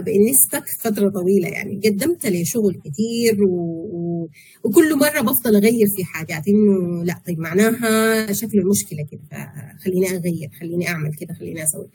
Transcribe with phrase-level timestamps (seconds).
[0.00, 3.54] بإني استك فترة طويلة يعني قدمت لي شغل كتير و...
[3.92, 4.28] و...
[4.64, 9.52] وكل مرة بفضل أغير في حاجات إنه لأ طيب معناها شكل المشكلة كده
[9.84, 11.88] خليني أغير خليني أعمل كده خليني أسوي.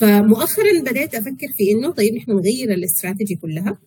[0.00, 3.78] فمؤخرا بدأت أفكر في إنه طيب نحن نغير الاستراتيجي كلها.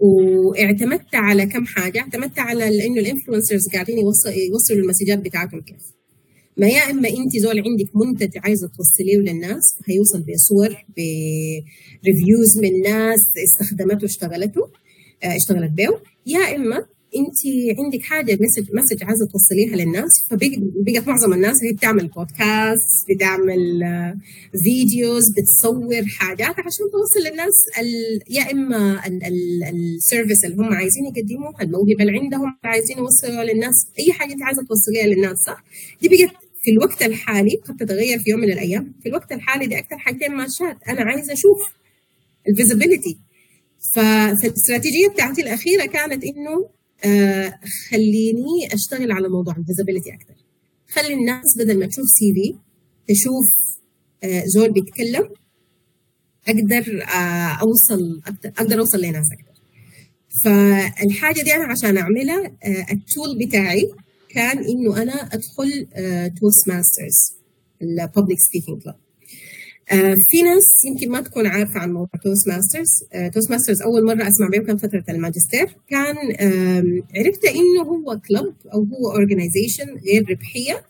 [0.00, 5.97] واعتمدت على كم حاجة اعتمدت على إنه الإنفلونسرز قاعدين يوصلوا المسجات بتاعتهم كيف.
[6.58, 10.68] ما يا إما أنت زول عندك منتج عايزة توصليه للناس هيوصل بصور
[12.02, 14.60] previous من ناس استخدمته اشتغلته
[15.22, 15.88] آه اشتغلت به
[16.26, 16.76] يا إما
[17.16, 17.38] أنت
[17.78, 23.80] عندك حاجة message message عايزة توصليها للناس فبقت معظم الناس هي بتعمل بودكاست بتعمل
[24.64, 27.54] videos بتصور حاجات عشان توصل للناس
[28.30, 29.00] يا إما
[29.68, 34.42] ال service اللي هم عايزين يقدموه الموهبة اللي عندهم عايزين يوصلوها للناس أي حاجة أنت
[34.42, 35.64] عايزة توصليها للناس صح؟
[36.02, 39.78] دي بقت في الوقت الحالي قد تتغير في يوم من الأيام في الوقت الحالي دي
[39.78, 40.76] أكثر حاجتين ماشات.
[40.88, 41.58] أنا عايزة أشوف
[42.48, 43.18] ال visibility.
[43.94, 46.68] فالاستراتيجيه بتاعتي الأخيرة كانت إنه
[47.04, 47.54] آه
[47.90, 50.34] خليني أشتغل على موضوع ال visibility أكثر.
[50.88, 52.54] خلي الناس بدل ما تشوف CV
[53.14, 53.46] تشوف
[54.24, 55.28] آه زول بيتكلم
[56.48, 59.60] أقدر آه أوصل أقدر أوصل لناس أكثر.
[60.44, 63.90] فالحاجة دي أنا عشان أعملها آه ال tool بتاعي
[64.28, 65.86] كان إنه أنا أدخل
[66.40, 67.36] Toastmasters ال
[67.82, 68.96] public speaking club
[70.30, 72.88] في ناس يمكن ما تكون عارفة عن موضوع Toastmasters
[73.34, 75.76] Toastmasters أول مرة أسمع به كان فترة الماجستير.
[75.88, 76.16] كان
[77.16, 80.82] عرفت إنه هو club أو هو organization غير ربحية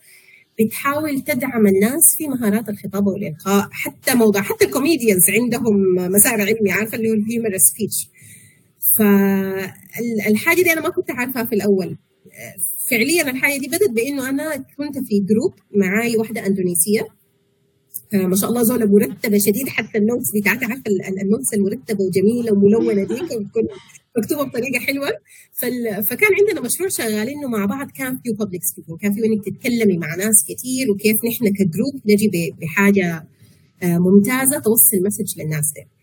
[0.59, 3.67] بتحاول تدعم الناس في مهارات الخطابه والإلقاء.
[3.71, 5.75] حتى موضوع حتى ال comedians عندهم
[6.11, 8.09] مسار علمي عارفة اللي هو ال humor speech
[8.99, 11.97] فالحاجه دي أنا ما كنت عارفها في الأول.
[12.91, 17.07] فعليا الحاجة دي بدت بإنه أنا كنت في group معاي واحدة إندونيسية.
[18.13, 20.83] ما شاء الله زوله مرتبة شديد حتى ال notes بتاعتها عارفة
[21.23, 23.21] ال notes المرتبة وجميلة وملونة دي
[24.17, 25.09] مكتوبة بطريقة حلوة.
[26.09, 30.15] فكان عندنا مشروع شغالينه مع بعض كان فيه public speaking كان فيه إنك تتكلمي مع
[30.15, 32.29] ناس كثير وكيف نحن ك group نجي
[32.61, 33.27] بحاجة
[33.83, 35.98] ممتازة توصل message للناس دي.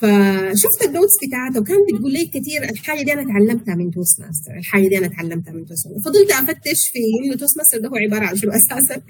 [0.00, 4.88] فشفت ال notes بتاعتها وكانت بتقول لي كثير الحاجة دي أنا تعلمتها من Toastmaster الحاجة
[4.88, 8.50] دي أنا تعلمتها من Toastmaster فضلت أفتش في إنه Toastmaster ده هو عبارة عن شنو
[8.50, 9.02] أساسا؟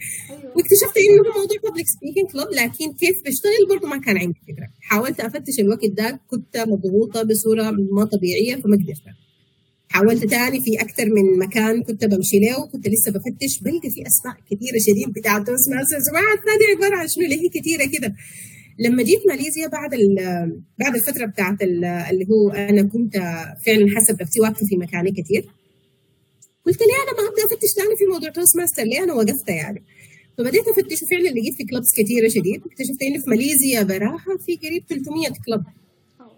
[0.57, 4.69] واكتشفت إنه هو موضوع public speaking club لكن كيف بشتغل برضه ما كان عندي فكرة.
[4.81, 9.07] حاولت أفتش الوقت ده كنت مضغوطة بصورة ما طبيعية فما قدرت.
[9.89, 14.35] حاولت تاني في أكثر من مكان كنت بمشي له وكنت لسه بفتش بلقى في أسماء
[14.51, 16.45] كثيره شديد بتاع Toastmasters وما عرفت
[16.77, 18.15] عبارة عن شنو اللي هي كثيره كده.
[18.79, 19.91] لما جيت ماليزيا بعد
[20.79, 23.17] بعد الفترة بتاعت اللي هو أنا كنت
[23.67, 25.45] فعلا حسب نفسي واقفه في مكاني كثير
[26.67, 29.83] قلت ليه أنا ما ابدا أفتش ثاني في موضوع Toastmaster ليه أنا وقفت يعني؟
[30.39, 32.63] فبديت أفتش وفعلا لقيت في clubs كثيره شديد.
[32.67, 35.65] اكتشفت انه في ماليزيا براها في قريب 300 club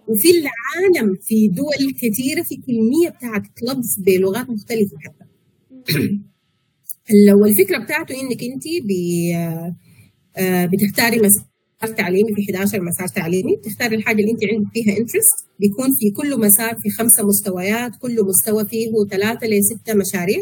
[0.09, 5.25] وفي العالم في دول كثيره في كمية بتاعت clubs بلغات مختلفة حتى.
[7.41, 8.65] والفكرة بتاعته إنك انت
[10.73, 11.48] بتختاري مسار
[11.87, 13.57] تعليمي في 11 مسار تعليمي.
[13.57, 18.25] تختاري الحاجة اللي انت عندك فيها interest بيكون في كل مسار في خمسة مستويات كل
[18.25, 20.39] مستوى فيه ثلاثة لستة مشاريع.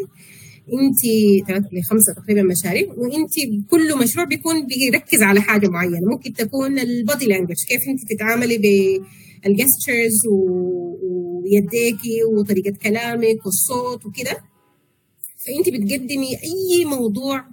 [0.73, 1.03] انت
[1.49, 2.87] ثلاثة لخمسه تقريبا مشاريع.
[2.97, 3.35] وانت
[3.71, 6.01] كل مشروع بيكون بيركز على حاجة معينة.
[6.13, 14.37] ممكن تكون ال body language كيف انت تتعاملي بال gestures ويديكي وطريقة كلامك والصوت وكده.
[15.47, 17.45] فانت بتقدمي أي موضوع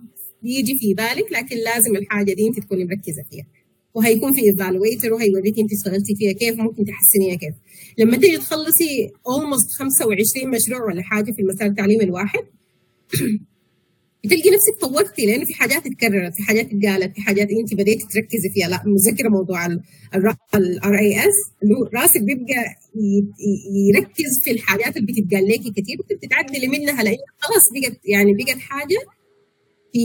[0.44, 3.46] بيجي في بالك لكن لازم الحاجة دي انت تكوني مركزة فيها.
[3.94, 7.54] وهيكون في evaluator وهيوريكي انت اشتغلتي فيها كيف ممكن تحسنيها كيف.
[7.98, 12.44] لما تيجي تخلصي almost 25 مشروع ولا حاجة في المسار التعليمي الواحد
[14.24, 18.50] بتلقي نفسك طورتي لأنه في حاجات اتكررت في حاجات اتقالت في حاجات أنت بديتي تركزي
[18.54, 18.68] فيها.
[18.70, 19.66] لا مذكرة موضوع
[20.56, 22.64] ال RAS اللي هو راسك بيبقى
[23.90, 28.98] يركز في الحاجات اللي بتتقال لك كثير بتتعدلي منها لأن خلاص بقت يعني بقت حاجة
[29.94, 30.00] في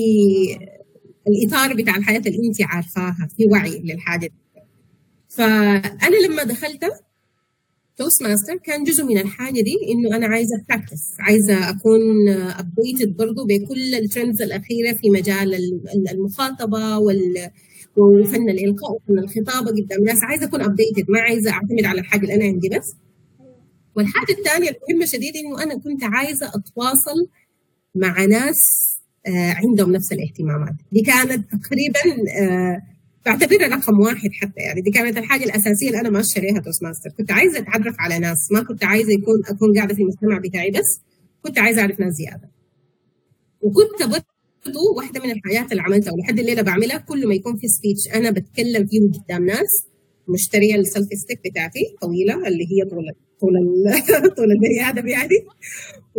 [1.29, 4.31] الإطار بتاع الحياة اللي انت عارفاها في وعي للحاجة.
[5.29, 6.85] فأنا لما دخلت
[7.97, 13.95] Toastmaster كان جزء من الحاجة دي إنه أنا عايزة practice عايزة أكون updated برضه بكل
[13.95, 15.55] ال trends الأخيرة في مجال
[16.13, 17.51] المخاطبة وال
[17.97, 22.35] وفن الإلقاء وفن الخطابه قدام الناس عايزة أكون updated ما عايزة أعتمد على الحاجة اللي
[22.35, 22.95] أنا عندي بس
[23.97, 27.29] والحاجة الثانية المهمه شديد إنه أنا كنت عايزة أتواصل
[27.95, 28.57] مع ناس
[29.26, 30.75] عندهم نفس الاهتمامات.
[30.93, 32.26] دي كانت تقريبا
[33.26, 34.81] بعتبرها رقم واحد حتى يعني.
[34.81, 38.62] دي كانت الحاجة الأساسية اللي أنا ماشيه عليها Toastmaster كنت عايزة أتعرف على ناس ما
[38.62, 41.00] كنت عايزة يكون أكون قاعدة في المجتمع بتاعي بس
[41.43, 42.50] كنت عايزة أعرف ناس زيادة.
[43.62, 48.09] وكنت برضه واحدة من الحاجات اللي عملتها ولحد الليلة بعملها كل ما يكون في speech
[48.14, 49.87] أنا بتكلم فيه قدام ناس
[50.29, 53.05] مشترية ال selfie stick بتاعتي طويلة اللي هي طول
[53.41, 53.53] طول
[54.37, 55.35] طول البني آدم يعني.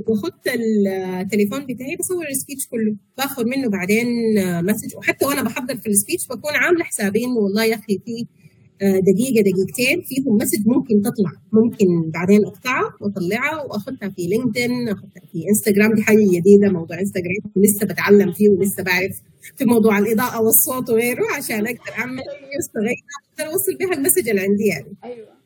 [0.08, 4.08] وباخد التليفون بتاعي بصور ال speech كله باخذ منه بعدين
[4.66, 8.26] message وحتى وأنا بحضر في ال speech بكون عاملة حسابي إنه والله يا أخي في
[8.82, 15.24] آه، دقيقة دقيقتين فيهم message ممكن تطلع ممكن بعدين أقطعها وأطلعها واخذها في لينكدين اخذها
[15.32, 19.22] في إنستغرام دي حاجة جديدة موضوع إنستغرام لسه بتعلم فيه ولسه بعرف
[19.58, 22.24] في موضوع الإضاءة والصوت وغيره عشان أقدر أعمل
[22.60, 23.00] استغيث
[23.40, 24.94] أقدر أوصل بها ال message اللي عندي يعني.
[25.04, 25.39] أيوه.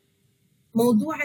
[0.74, 1.16] موضوع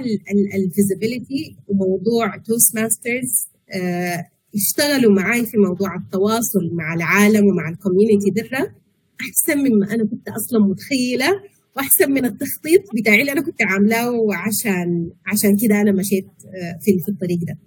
[0.55, 4.25] ال visibility وموضوع Toastmasters آه
[4.55, 8.73] اشتغلوا معي في موضوع التواصل مع العالم ومع ال community بدرجة
[9.21, 11.41] أحسن مما أنا كنت أصلا متخيلة
[11.75, 16.99] وأحسن من التخطيط بتاعي اللي أنا كنت عاملاه وعشان عشان كده أنا مشيت آه، في
[16.99, 17.57] في الطريق ده.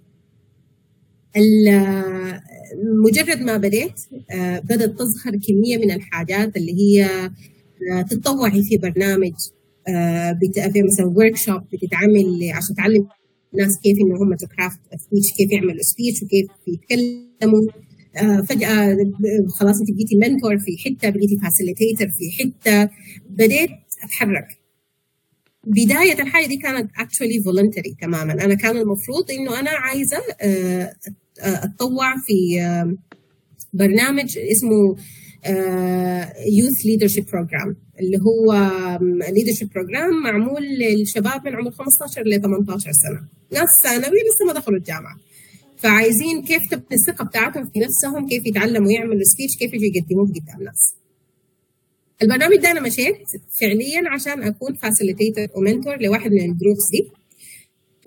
[3.05, 3.99] مجرد ما بديت
[4.31, 7.29] آه، بدأت تظهر كمية من الحاجات اللي هي
[8.09, 9.33] تتطوعي في برنامج
[10.73, 13.07] في مثلا workshop بتتعمل عشان تعلم
[13.53, 17.61] الناس كيف إنه هم ت craft speech كيف يعملوا speech وكيف يتكلموا.
[18.49, 18.97] فجأة
[19.59, 22.89] خلاص أنت بقيتي mentor في حتة بقيتي facilitator في حتة.
[23.29, 23.69] بديت
[24.03, 24.47] أتحرك.
[25.67, 28.33] بداية الحاجة دي كانت actually voluntary تماما.
[28.33, 30.93] أنا كان المفروض إنه أنا عايزة آه،
[31.39, 32.97] أتطوع في آه،
[33.73, 34.95] برنامج اسمه
[36.59, 38.53] Youth Leadership Program اللي هو
[39.31, 43.27] leadership program معمول للشباب من عمر 15 ل 18 سنة.
[43.51, 45.15] ناس ثانوي لسه ما دخلوا الجامعة.
[45.77, 50.63] فعايزين كيف تبني الثقة بتاعتهم في نفسهم كيف يتعلموا يعملوا speech كيف يجوا يقدموه قدام
[50.63, 50.95] ناس.
[52.21, 53.17] البرنامج ده أنا مشيت
[53.61, 57.11] فعليا عشان أكون facilitator و mentor لواحد من ال groups دي.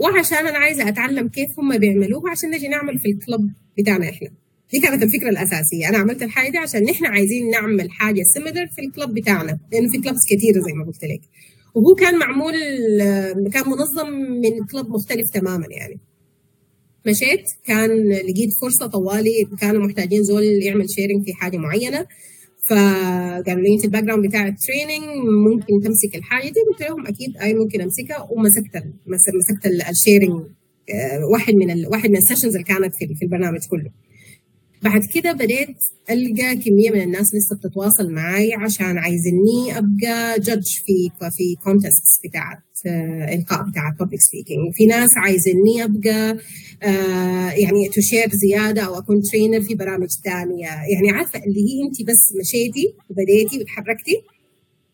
[0.00, 4.28] وعشان أنا عايزة أتعلم كيف هم بيعملوه عشان نجي نعمل في ال club بتاعنا إحنا.
[4.72, 5.88] دي كانت الفكرة الأساسية.
[5.88, 9.88] أنا عملت الحاجة دي عشان نحن عايزين نعمل حاجة similar في ال club بتاعنا لأنه
[9.92, 11.20] في clubs كثيره زي ما قلت لك.
[11.74, 12.52] وهو كان معمول
[13.52, 14.10] كان منظم
[14.42, 16.00] من club مختلف تماما يعني.
[17.06, 19.30] مشيت؟ كان لقيت فرصة طوالي
[19.60, 22.06] كانوا محتاجين زول يعمل chairing في حاجة معينة.
[22.70, 25.04] فقالوا لي أنت ال background بتاع ال training
[25.48, 28.28] ممكن تمسك الحاجة دي؟ قلت لهم أكيد أي ممكن أمسكها.
[28.30, 28.84] ومسكت
[29.38, 30.46] مسكت ال chairing
[30.94, 31.86] آه، واحد من ال...
[31.88, 33.90] واحد من ال sessions اللي كانت في, في البرنامج كله.
[34.82, 35.76] بعد كده بديت
[36.10, 42.58] ألقى كمية من الناس لسه بتتواصل معي عشان عايزيني أبقى judge في في contest بتاعت
[42.86, 46.38] آه، إلقاء بتاعت public speaking في ناس عايزيني أبقى
[46.82, 52.08] آه، يعني chair زيادة أو أكون trainer في برامج ثانية يعني عارفة اللي هي انت
[52.10, 54.22] بس مشيتي وبديتي وتحركتي؟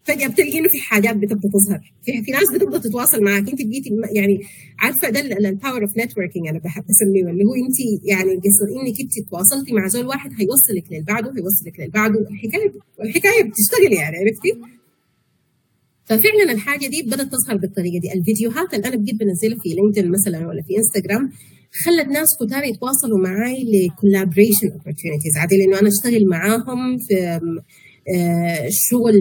[0.05, 1.93] فجاه بتلقي انه في حاجات بتبدأ تظهر.
[2.05, 4.41] في, في ناس بتبدأ تتواصل معك انت بقيتي يعني
[4.79, 9.01] عارفة ده ال power of networking أنا بحب اسميه اللي هو انت يعني قصر إنك
[9.01, 12.73] انت تواصلتي مع زول واحد هيوصلك للبعده هيوصلك للبعده الحكاية
[13.05, 14.53] الحكاية بتشتغل يعني عرفتي؟
[16.05, 18.13] ففعلا الحاجة دي بدأت تظهر بالطريقة دي.
[18.19, 21.31] الفيديوهات اللي أنا بجيب بنزلها في لينكدين مثلا ولا في انستغرام
[21.85, 27.41] خلت ناس كتار يتواصلوا معي ل collaboration opportunities عادي لأنه أنا أشتغل معاهم في
[28.09, 28.69] آه،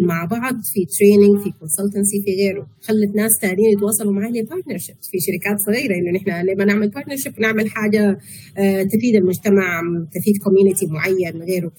[0.01, 2.67] مع بعض في training في consultancy في غيره.
[2.81, 7.39] خلت ناس ثانيين يتواصلوا معي ل partnership في شركات صغيرة إنه نحن لما نعمل partnership
[7.39, 8.17] نعمل حاجة
[8.57, 9.81] آه، تفيد المجتمع
[10.13, 11.71] تفيد community معين غيره.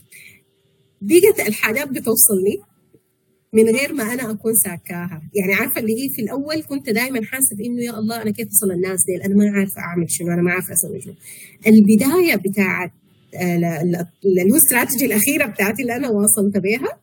[1.01, 2.57] بقت الحاجات بتوصلني
[3.55, 5.23] من غير ما أنا أكون ساكاها.
[5.35, 8.71] يعني عارفة اللي هي في الأول كنت دائما حاسة بإنه يا الله أنا كيف أصل
[8.73, 11.15] الناس دي أنا ما عارفة أعمل شنو أنا ما عارفة أسوي شنو.
[11.67, 12.93] البداية بتاعت
[13.35, 17.01] اللي هو الاستراتيجي الأخيرة بتاعتي اللي أنا واصلت بها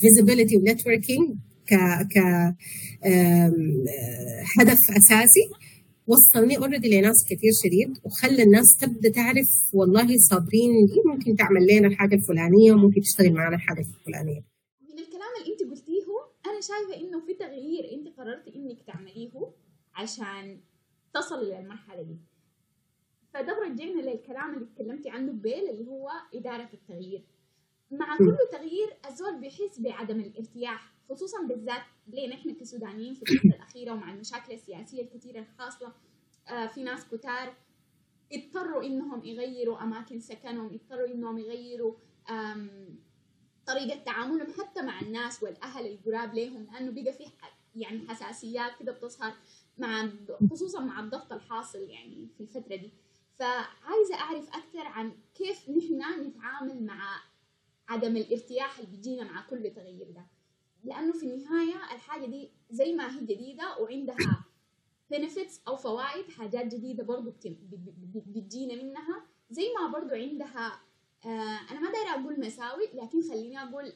[0.00, 1.74] visibility و networking ك
[2.12, 2.18] ك
[4.58, 5.44] هدف أساسي
[6.06, 11.86] وصلني already لناس كثير شديد وخلى الناس تبدأ تعرف والله صابرين دي ممكن تعمل لنا
[11.88, 14.40] الحاجة الفلانية وممكن تشتغل معنا الحاجة الفلانية.
[14.92, 16.04] من الكلام اللي أنت قلتيه
[16.46, 19.30] أنا شايفة إنه في تغيير أنت قررتي إنك تعمليه
[19.94, 20.60] عشان
[21.14, 22.16] تصل للمرحلة دي.
[23.34, 27.24] فده رجعنا للكلام اللي اتكلمتي عنه بيل اللي هو إدارة التغيير.
[27.90, 33.92] مع كل تغيير الزول بيحس بعدم الارتياح خصوصا بالذات ليه نحن كسودانيين في الفترة الأخيرة
[33.92, 35.92] ومع المشاكل السياسية الكثيرة الخاصة
[36.48, 37.54] آه في ناس كتار
[38.32, 41.94] اضطروا إنهم يغيروا أماكن سكنهم اضطروا إنهم يغيروا
[43.66, 47.24] طريقة تعاملهم حتى مع الناس والأهل القراب لهم لأنه بقى في
[47.76, 49.32] يعني حساسيات كده بتظهر
[49.78, 50.08] مع
[50.50, 52.90] خصوصا مع الضغط الحاصل يعني في الفترة دي.
[53.34, 57.22] فعايزة أعرف أكثر عن كيف نحن نتعامل مع
[57.88, 60.26] عدم الارتياح اللي بيجينا مع كل تغيير ده.
[60.84, 64.44] لأنه في النهاية الحاجة دي زي ما هي جديدة وعندها
[65.14, 67.30] benefits أو فوائد حاجات جديدة برضو
[68.26, 69.26] بتجينا منها.
[69.50, 70.80] زي ما برضو عندها
[71.24, 73.92] آه أنا ما دايرة أقول مساوئ لكن خليني أقول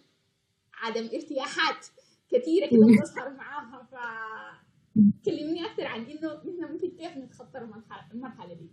[0.75, 1.87] عدم ارتياحات
[2.31, 3.83] كثيرة كده بتظهر مع
[5.25, 7.59] كلمني أكثر عن إنه نحن ممكن كيف نتخطى
[8.15, 8.69] المرحلة دي.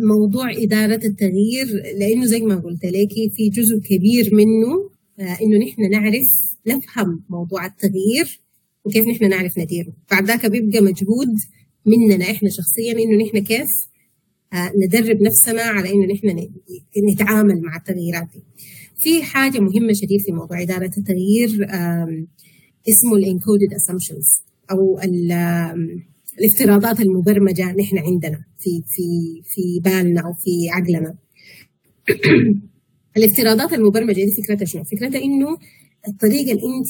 [0.00, 1.66] موضوع إدارة التغيير
[1.98, 6.24] لأنه زي ما قلت لك في جزء كبير منه آه، إنه نحن نعرف
[6.66, 8.40] نفهم موضوع التغيير
[8.84, 9.92] وكيف نحن نعرف نديره.
[10.10, 11.28] بعد ذاك بيبقى مجهود
[11.86, 13.68] مننا إحنا شخصيا إنه نحن كيف
[14.52, 16.48] آه، ندرب نفسنا على إنه نحن
[17.12, 18.42] نتعامل مع التغييرات دي.
[18.98, 21.48] في حاجة مهمة شديد في موضوع إدارة التغيير
[22.88, 25.00] اسمه الانكودد assumptions أو
[26.40, 31.14] الافتراضات المبرمجة نحن عندنا في في في بالنا أو في عقلنا
[33.16, 35.58] الافتراضات المبرمجة دي فكرتها شنو؟ فكرتها إنه
[36.08, 36.88] الطريقة اللي أنت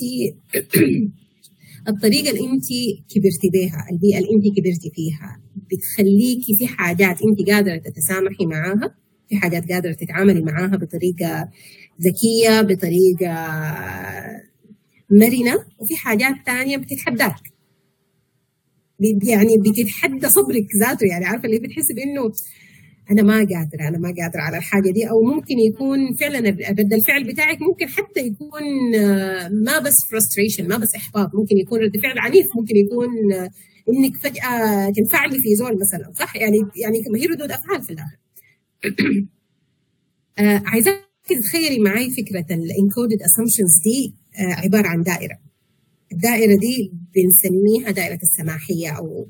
[1.88, 2.66] الطريقة اللي أنت
[3.08, 5.40] كبرتي بها البيئة اللي أنت كبرتي فيها
[5.72, 8.94] بتخليكي في حاجات أنت قادرة تتسامحي معاها
[9.28, 11.48] في حاجات قادرة تتعاملي معاها بطريقة
[12.00, 13.34] ذكية بطريقة
[15.10, 17.55] مرنة وفي حاجات ثانية بتتحداك
[19.00, 22.32] يعني بتتحدى صبرك ذاته يعني عارفة اللي بتحس بإنه
[23.10, 25.10] أنا ما قادرة أنا ما قادرة على الحاجة دي.
[25.10, 30.76] أو ممكن يكون فعلا رد الفعل بتاعك ممكن حتى يكون آه، ما بس فرستريشن ما
[30.76, 33.50] بس إحباط ممكن يكون رد فعل عنيف ممكن يكون آه،
[33.88, 38.18] إنك فجأة تنفعلي في زول مثلا صح؟ يعني يعني هي ردود أفعال في الآخر.
[40.38, 45.45] آه، عايزاك تتخيلي معي فكرة ال encoded assumptions دي عبارة عن دائرة.
[46.12, 49.26] الدائرة دي بنسميها دائرة السماحية أو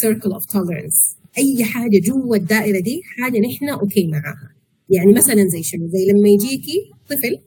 [0.00, 4.52] circle of tolerance أي حاجة جوا الدائرة دي حاجة نحن okay معاها.
[4.90, 7.38] يعني مثلا زي شنو؟ زي لما يجيكي طفل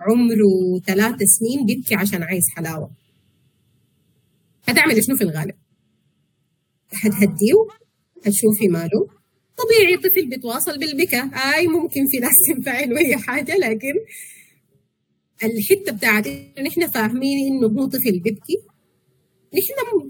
[0.00, 2.90] عمره ثلاث سنين بيبكي عشان عايز حلاوة.
[4.68, 5.54] هتعملي شنو في الغالب؟
[6.92, 7.66] هتهديه
[8.26, 9.08] هتشوفي ماله.
[9.56, 11.28] طبيعي طفل بيتواصل بالبكاء.
[11.54, 13.92] آي ممكن في ناس تنفعل اي حاجة لكن
[15.44, 18.58] الحتة بتاعت انه نحن فاهمين إنه هو طفل بيبكي.
[19.54, 20.08] نحن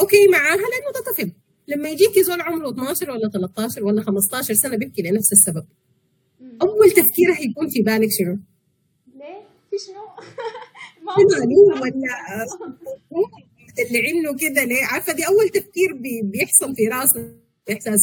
[0.00, 1.32] أوكي معاها لأنه ده طفل.
[1.68, 5.64] لما يجيك زول عمره 12 ولا 13 ولا 15 سنة بيبكي لنفس السبب.
[6.62, 8.38] أول تفكير حيكون في بالك شنو؟
[9.14, 10.02] ليه؟ في شنو؟
[11.04, 11.44] ما ولا
[13.78, 15.92] اللي عنه كده ليه؟ عارفة دي أول تفكير
[16.22, 17.34] بيحصل في راسنا.
[17.72, 18.00] إحساس.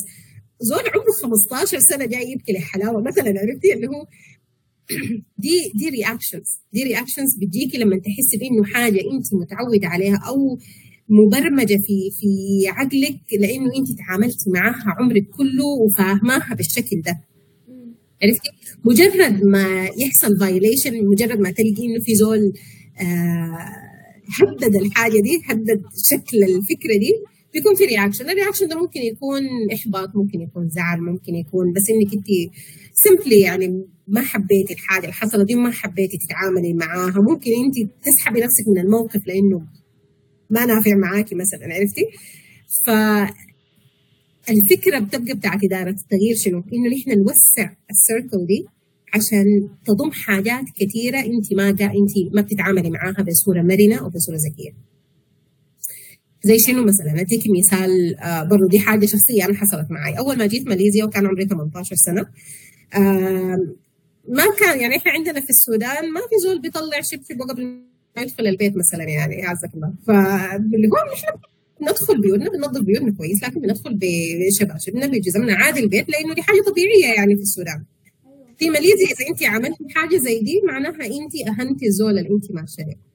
[0.60, 3.02] زول عمره 15 سنة جاي يبكي لحلاوة.
[3.02, 4.06] مثلا عرفتي اللي هو
[5.38, 10.58] دي دي reactions دي reactions بتجيكي لما تحسي بانه حاجة انت متعودة عليها أو
[11.10, 12.28] مبرمجة في في
[12.68, 17.20] عقلك لأنه انت تعاملتي معاها عمرك كله وفاهماها بالشكل ده.
[18.24, 18.50] عرفتي؟
[18.86, 22.54] مجرد ما يحصل violation مجرد ما تلقي إنه في زول
[23.02, 23.58] آه
[24.30, 25.82] حدد الحاجة دي حدد
[26.12, 27.12] شكل الفكرة دي
[27.54, 29.42] بيكون في reaction ال reaction ده ممكن يكون
[29.74, 32.28] إحباط ممكن يكون زعل ممكن يكون بس إنك انت
[32.94, 38.40] simply يعني ما حبيتي الحاجة اللي حصلت دي ما حبيتي تتعاملي معاها ممكن انت تسحبي
[38.40, 39.68] نفسك من الموقف لأنه
[40.50, 42.06] ما نافع معاكي مثلا عرفتي
[42.86, 42.90] ف
[44.50, 48.66] الفكرة بتبقى بتاعت إدارة التغيير شنو؟ إنه نحن نوسع السيركل دي
[49.14, 49.46] عشان
[49.86, 54.72] تضم حاجات كثيره انت ما انت ما بتتعاملي معاها بصورة مرنة أو بصورة ذكية.
[56.44, 60.46] زي شنو مثلا اديك مثال آه برضه دي حاجة شخصية أنا حصلت معي أول ما
[60.46, 62.26] جيت ماليزيا وكان عمري 18 سنة
[64.28, 67.64] ما كان يعني إحنا عندنا في السودان ما في زول بيطلع شبشب قبل
[68.16, 69.94] ما يدخل البيت مثلا يعني أعزك الله.
[70.08, 71.40] فاللي هو إحنا
[71.82, 77.14] ندخل بيوتنا بننظف بيوتنا كويس لكن بندخل بشباشبنا بجزمنا عادي البيت لأنه دي حاجة طبيعية
[77.16, 77.84] يعني في السودان.
[78.60, 83.14] في ماليزيا إذا انت عملتي حاجة زي دي معناها انت اهنتي الزول اللي انت ماشيه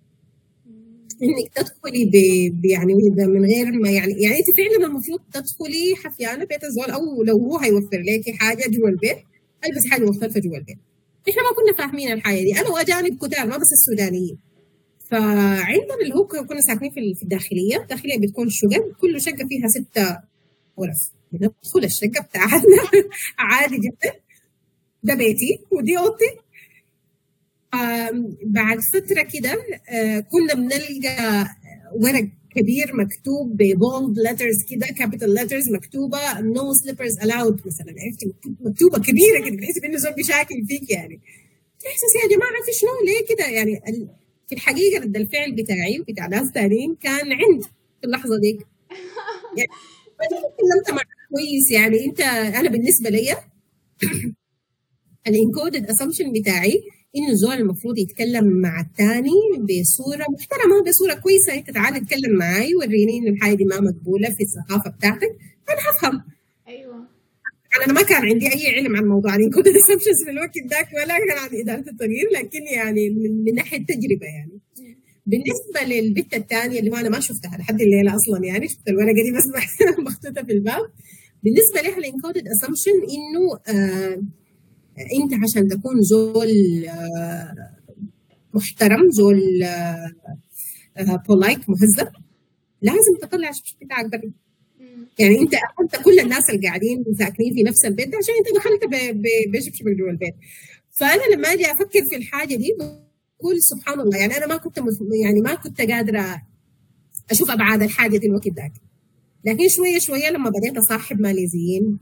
[1.23, 2.65] إنك تدخلي ب...
[2.65, 7.39] يعني من غير ما يعني يعني انت فعلا المفروض تدخلي حفيانة بيت الزول أو لو
[7.39, 9.17] هو هيوفر لك حاجة جوا البيت
[9.65, 10.79] ألبس حاجة مختلفة جوا البيت.
[11.29, 12.61] إحنا ما كنا فاهمين الحاجة دي.
[12.61, 14.39] أنا وأجانب كتار ما بس السودانيين.
[15.11, 17.77] فعندنا اللي هو كنا ساكنين في الداخلية.
[17.83, 18.93] الداخلية بتكون شقق.
[19.01, 20.19] كل شقة فيها ستة
[20.81, 23.03] غرف بندخل الشقة بتاعتنا.
[23.39, 24.13] عادي جدا.
[25.03, 26.37] ده بيتي ودي أوضتي.
[28.45, 31.47] بعد فترة كده آه، كنا بنلقى
[31.95, 37.95] ورق كبير مكتوب ب bold letters كده capital letters مكتوبة no slippers allowed مثلا.
[37.99, 41.21] عرفتي؟ مكتوبة كبيرة كده بحيث انه زول بيشاكل فيك يعني.
[41.87, 43.81] احساس يا جماعة في شنو ليه كده؟ يعني
[44.49, 47.63] في الحقيقة رد الفعل بتاعي وبتاع ناس ثانيين كان عند
[48.01, 48.59] في اللحظة دي.
[49.57, 49.69] يعني
[50.19, 52.21] تكلمت معك كويس يعني أنت
[52.61, 53.37] أنا بالنسبة لي
[55.27, 56.83] ال encoded assumption بتاعي
[57.17, 59.31] انه الزول المفروض يتكلم مع الثاني
[59.69, 61.55] بصورة محترمة بصورة كويسة.
[61.55, 65.31] أنت تعال اتكلم معي وريني انه الحاجة دي ما مقبولة في الثقافة بتاعتك.
[65.71, 66.23] أنا هفهم.
[66.69, 67.05] أيوه.
[67.77, 71.19] أنا ما كان عندي أي علم عن موضوع ال encoded assumptions في الوقت ذاك ولا
[71.19, 74.61] كان عن إدارة التغيير لكن يعني من, من ناحية تجربة يعني.
[75.27, 79.33] بالنسبة للبت الثانية اللي هو أنا ما شفتها لحد الليلة أصلا يعني شفت الورقة دي
[79.37, 79.45] بس
[80.07, 80.91] مخطوطه في الباب.
[81.43, 84.23] بالنسبة لها ال encoded assumption إنه آه
[85.23, 87.55] انت عشان تكون زول آه
[88.55, 90.13] محترم زول آه
[91.29, 92.13] polite مهذب
[92.83, 94.33] لازم تطلع الشبشب بتاعك برا.
[95.19, 98.85] يعني انت اخذت كل الناس اللي قاعدين ساكنين في نفس البيت ده عشان انت دخلت
[99.53, 100.35] بشبشبك جوا البيت.
[100.91, 104.79] فأنا لما أجي أفكر في الحاجة دي بقول سبحان الله يعني أنا ما كنت
[105.25, 106.43] يعني ما كنت قادرة
[107.31, 108.73] أشوف أبعاد الحاجة دي الوقت ذاك.
[109.45, 111.99] لكن شوية شوية لما بديت أصاحب ماليزيين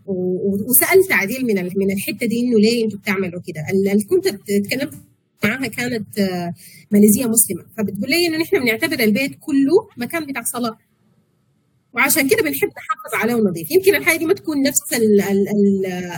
[0.68, 3.60] وسألت عديل من من الحتة دي إنه ليه أنتوا بتعملوا كده؟
[3.92, 4.94] اللي كنت اتكلمت
[5.44, 6.06] معاها كانت
[6.90, 7.64] ماليزية مسلمة.
[7.78, 10.78] فبتقول لي إنه نحن بنعتبر البيت كله مكان بتاع صلاة.
[11.94, 13.70] وعشان كده بنحب نحافظ عليه ونظيف.
[13.70, 15.48] يمكن الحاجة دي ما تكون نفس ال ال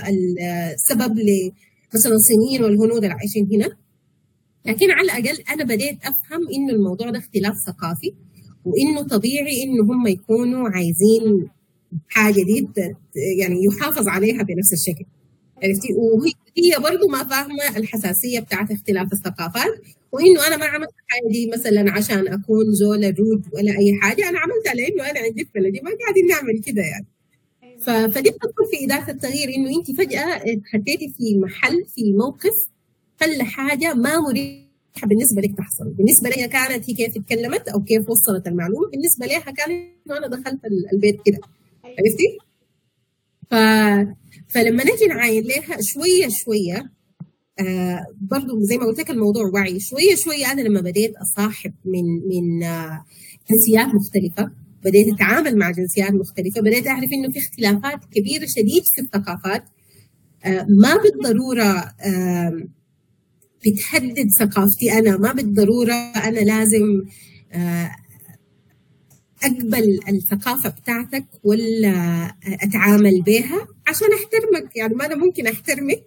[0.08, 0.38] ال
[0.74, 1.52] السبب ل
[1.94, 3.76] مثلا الصينيين والهنود اللي عايشين هنا.
[4.66, 8.14] لكن على الأقل أنا بديت أفهم إنه الموضوع ده اختلاف ثقافي.
[8.68, 11.48] وإنه طبيعي إنه هم يكونوا عايزين
[12.08, 12.68] حاجة دي
[13.38, 15.04] يعني يحافظ عليها بنفس الشكل.
[15.62, 19.72] عرفتي؟ وهي هي برضه ما فاهمة الحساسية بتاعت اختلاف الثقافات
[20.12, 24.38] وإنه أنا ما عملت الحاجة دي مثلا عشان أكون زول رود ولا أي حاجة أنا
[24.38, 27.06] عملتها لأنه أنا عندي في بلدي ما قاعدين نعمل كده يعني.
[28.12, 32.68] فدي بتدخل في إدارة التغيير إنه انت فجأة اتحطيتي في محل في موقف
[33.20, 34.67] خلى حاجة ما مريحه
[35.06, 35.84] بالنسبة لك تحصل.
[35.98, 40.26] بالنسبة لي كانت هي كيف اتكلمت أو كيف وصلت المعلومة بالنسبة لها كان انه أنا
[40.26, 40.60] دخلت
[40.92, 41.38] البيت كده.
[41.84, 42.38] عرفتي؟
[43.50, 43.54] ف...
[44.48, 46.90] فلما نجي نعاين لها شوية شوية
[47.60, 49.80] آه برضو زي ما قلت لك الموضوع وعي.
[49.80, 53.04] شوية شوية أنا لما بديت أصاحب من من آه
[53.50, 54.50] جنسيات مختلفة
[54.84, 59.64] بديت أتعامل مع جنسيات مختلفة بديت أعرف إنه في اختلافات كبيرة شديد في الثقافات.
[60.44, 62.62] آه ما بالضرورة آه
[63.66, 64.92] بتحدد ثقافتي.
[64.92, 67.02] أنا ما بالضرورة أنا لازم
[67.52, 67.90] آه
[69.42, 72.24] أقبل الثقافة بتاعتك ولا
[72.62, 74.76] أتعامل بها عشان أحترمك.
[74.76, 76.04] يعني ما أنا ممكن أحترمك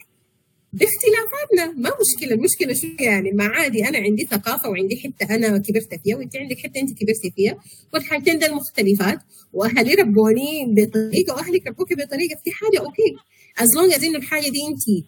[0.73, 1.81] باختلافاتنا.
[1.81, 2.33] ما مشكلة.
[2.33, 3.87] المشكلة شو يعني؟ ما عادي.
[3.87, 5.35] أنا عندي ثقافة وعندي حتة.
[5.35, 7.57] أنا كبرت فيها وأنت عندك حتة أنت كبرتي فيها.
[7.93, 9.19] والحاجتين دول مختلفات.
[9.53, 12.35] وأهلي ربوني بطريقة وأهلك ربوك بطريقة.
[12.43, 13.15] في حاجة okay.
[13.57, 15.05] as long as انه الحاجة دي أنت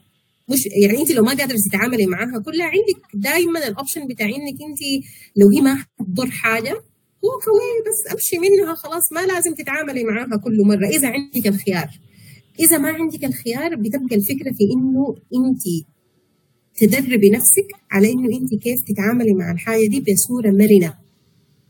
[0.49, 4.57] مش يعني انت لو ما قادرة تتعاملي معاها كلها عندك دائما ال option بتاع إنك
[4.69, 4.79] انت
[5.37, 6.73] لو هي ما حتضر حاجة
[7.23, 10.87] away بس أمشي منها خلاص ما لازم تتعاملي معاها كل مرة.
[10.87, 11.89] إذا عندك الخيار
[12.59, 15.15] إذا ما عندك الخيار بتبقى الفكرة في إنه
[15.47, 15.63] انت
[16.75, 20.97] تدربي نفسك على إنه انت كيف تتعاملي مع الحاجة دي بصورة مرنة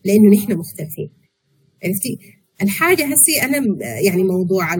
[0.05, 1.09] لإنه نحن مختلفين.
[1.83, 2.17] عرفتي؟
[2.61, 3.57] الحاجة هسي أنا
[4.05, 4.73] يعني موضوع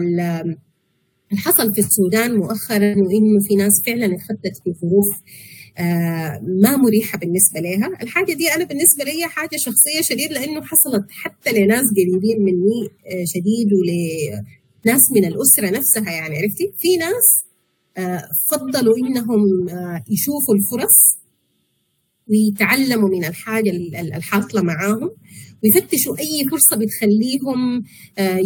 [1.34, 5.06] اللي حصل في السودان مؤخرا وانه في ناس فعلا اتخذت في ظروف
[5.78, 8.02] آه ما مريحة بالنسبة لها.
[8.02, 13.24] الحاجة دي أنا بالنسبة لي حاجة شخصية شديد لأنه حصلت حتى لناس قريبين مني آه
[13.24, 17.44] شديد ولناس من الأسرة نفسها يعني عرفتي؟ في ناس
[17.96, 19.40] آه فضلوا إنهم
[20.10, 20.96] يشوفوا الفرص
[22.28, 23.70] ويتعلموا من الحاجة
[24.16, 25.10] الحاصلة معاهم.
[25.64, 27.60] ويفتشوا أي فرصة بتخليهم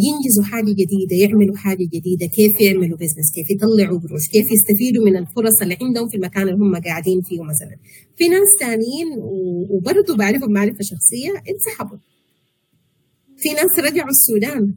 [0.06, 5.16] ينجزوا حاجة جديدة يعملوا حاجة جديدة كيف يعملوا بزنس كيف يطلعوا قروش كيف يستفيدوا من
[5.16, 7.76] الفرص اللي عندهم في المكان اللي هم قاعدين فيه مثلا.
[8.16, 9.08] في ناس ثانيين
[9.70, 11.98] وبرضه بعرفهم معرفة شخصية انسحبوا.
[13.36, 14.74] في ناس رجعوا السودان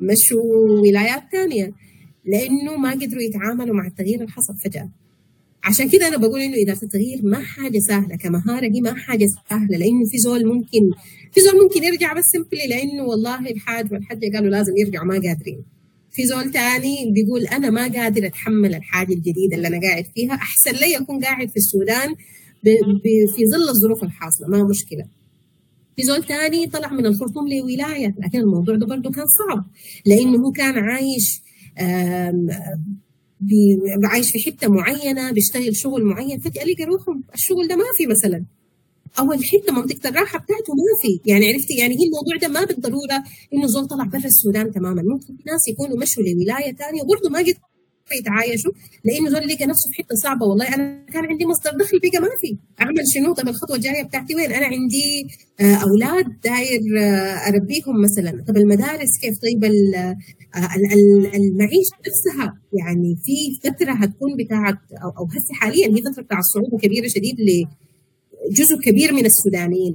[0.00, 0.42] مشوا
[0.80, 1.72] ولايات ثانية
[2.24, 4.90] لأنه ما قدروا يتعاملوا مع التغيير اللي حصل فجأة.
[5.66, 9.76] عشان كده أنا بقول إنه اداره التغيير ما حاجة سهلة كمهارة دي ما حاجة سهلة
[9.78, 10.80] لأنه في زول ممكن
[11.34, 15.64] في زول ممكن يرجع بس سمبلي لأنه والله الحاج والحجه قالوا لازم يرجعوا ما قادرين.
[16.12, 20.72] في زول تاني بيقول أنا ما قادر أتحمل الحاجة الجديدة اللي أنا قاعد فيها أحسن
[20.72, 22.14] لي أكون قاعد في السودان
[23.34, 25.04] في ظل الظروف الحاصلة ما مشكلة.
[25.96, 29.66] في زول تاني طلع من الخرطوم لولاية لكن الموضوع ده برضه كان صعب
[30.06, 31.42] لأنه هو كان عايش
[34.04, 38.44] عايش في حتة معينة بيشتغل شغل معين فجأة لقى روحه الشغل ده ما في مثلا.
[39.18, 41.30] أو الحته منطقه الراحه بتاعته ما في.
[41.30, 45.02] يعني عرفتي؟ يعني هي الموضوع ده ما بالضرورة إنه زول طلع برا السودان تماما.
[45.02, 47.54] ممكن في ناس يكونوا مشوا لولاية ثانية وبرضه ما قدروا
[48.14, 48.72] يتعايشوا
[49.04, 50.74] لأنه زول لقى نفسه في حتة صعبة والله.
[50.74, 52.56] أنا كان عندي مصدر دخل بقى ما في.
[52.80, 55.26] أعمل شنو؟ طب الخطوة الجاية بتاعتي وين؟ أنا عندي
[55.60, 56.80] أولاد داير
[57.48, 58.44] أربيهم مثلا.
[58.48, 59.64] طب المدارس كيف؟ طيب
[61.34, 62.54] المعيشة نفسها.
[62.72, 68.76] يعني في فترة هتكون بتاعت أو, هسه حاليا هي فترة بتاعت صعوبة كبيرة شديد لجزء
[68.84, 69.94] كبير من السودانيين.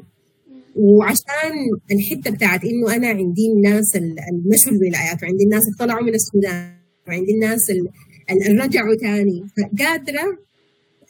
[0.76, 1.54] وعشان
[1.92, 6.81] الحتة بتاعت إنه أنا عندي الناس المشوا الولايات وعندي الناس اللي طلعوا من السودان.
[7.12, 9.44] وعندي الناس اللي رجعوا تاني.
[9.58, 10.38] فقادرة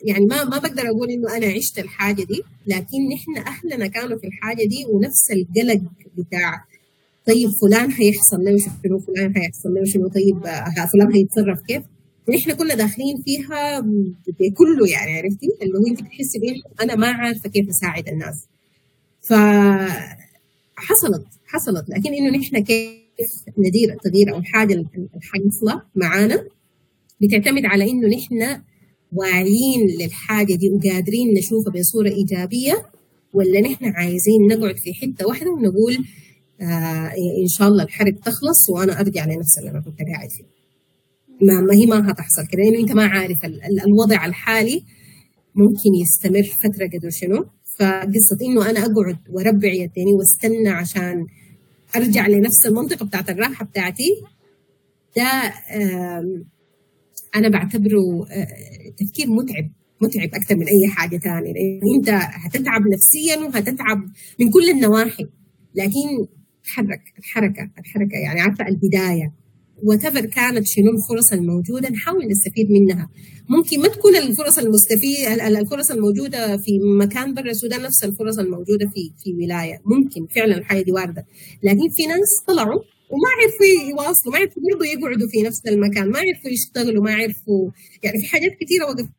[0.04, 4.28] يعني ما ما بقدر أقول إنه أنا عشت الحاجة دي لكن نحن أهلنا كانوا في
[4.28, 5.82] الحاجة دي ونفس القلق
[6.18, 6.66] بتاع
[7.28, 11.84] طيب فلان حيحصل له شنو؟ فلان حيحصل له شنو؟ طيب آه، فلان حيتصرف كيف؟
[12.28, 13.80] ونحن كنا داخلين فيها
[14.28, 18.46] بكله يعني عرفتي؟ اللي هو أنت بتحسي بيه أنا ما عارفة كيف أساعد الناس.
[19.22, 19.34] ف
[20.76, 21.90] حصلت حصلت.
[21.90, 23.02] لكن إنه نحن كيف
[23.58, 24.88] ندير التغيير أو الحاجة اللي
[25.22, 26.48] حيصلها معانا
[27.22, 28.62] بتعتمد على إنه نحن
[29.14, 32.86] واعيين للحاجة دي وقادرين نشوفها بصورة إيجابية
[33.34, 35.98] ولا نحن عايزين نقعد في حتة واحدة ونقول
[36.62, 37.12] آه
[37.44, 40.44] ان شاء الله الحرب تخلص وأنا أرجع لنفس اللي أنا كنت قاعد فيه.
[41.48, 43.38] ما, ما هي ما هتحصل كده لأنه أنت ما عارف
[43.88, 44.84] الوضع الحالي
[45.56, 47.46] ممكن يستمر فترة قدر شنو.
[47.80, 51.26] فقصة إنه أنا أقعد وأربع يديني وأستنى عشان
[51.96, 54.10] أرجع لنفس المنطقة بتاعت الراحة بتاعتي.
[55.18, 55.54] ده
[57.36, 58.48] أنا بعتبره آه،
[58.98, 63.98] تفكير متعب متعب أكثر من أي حاجة ثانية لأن أنت هتتعب نفسيا وهتتعب
[64.40, 65.24] من كل النواحي
[65.76, 66.28] لكن
[66.64, 69.41] تحرك الحركه الحركه يعني عارفة البداية.
[69.88, 73.10] وتفر كانت شنو الفرص الموجودة نحاول نستفيد منها.
[73.50, 75.18] ممكن ما تكون الفرص المستفيد
[75.58, 79.78] الفرص الموجودة في مكان برا السودان نفس الفرص الموجودة في في ولاية.
[79.86, 81.26] ممكن فعلا الحاجة دي واردة.
[81.64, 86.20] لكن في ناس طلعوا وما عرفوا يواصلوا ما عرفوا برضه يقعدوا في نفس المكان ما
[86.20, 87.70] عرفوا يشتغلوا ما عرفوا
[88.04, 89.10] يعني في حاجات كثيره وقفت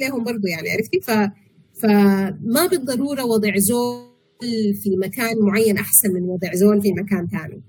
[0.00, 1.10] لهم برضه يعني عرفتي ف
[1.82, 4.16] فما بالضرورة وضع زول
[4.82, 7.62] في مكان معين أحسن من وضع زول في مكان ثاني